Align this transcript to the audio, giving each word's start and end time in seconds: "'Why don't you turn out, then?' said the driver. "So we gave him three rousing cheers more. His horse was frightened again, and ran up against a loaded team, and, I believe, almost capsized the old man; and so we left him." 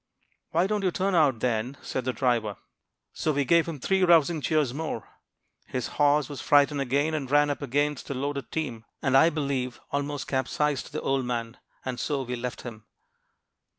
"'Why 0.49 0.65
don't 0.65 0.81
you 0.83 0.89
turn 0.89 1.13
out, 1.13 1.41
then?' 1.41 1.77
said 1.83 2.05
the 2.05 2.11
driver. 2.11 2.57
"So 3.13 3.31
we 3.31 3.45
gave 3.45 3.67
him 3.67 3.79
three 3.79 4.03
rousing 4.03 4.41
cheers 4.41 4.73
more. 4.73 5.07
His 5.67 5.89
horse 5.89 6.27
was 6.27 6.41
frightened 6.41 6.81
again, 6.81 7.13
and 7.13 7.29
ran 7.29 7.51
up 7.51 7.61
against 7.61 8.09
a 8.09 8.15
loaded 8.15 8.51
team, 8.51 8.83
and, 9.03 9.15
I 9.15 9.29
believe, 9.29 9.79
almost 9.91 10.27
capsized 10.27 10.91
the 10.91 11.01
old 11.01 11.25
man; 11.25 11.57
and 11.85 11.99
so 11.99 12.23
we 12.23 12.35
left 12.35 12.63
him." 12.63 12.83